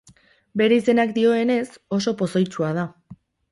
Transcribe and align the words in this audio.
Bere 0.61 0.79
izenak 0.83 1.13
dioenez 1.17 1.63
oso 1.99 2.17
pozoitsua 2.25 2.75
da. 2.81 2.89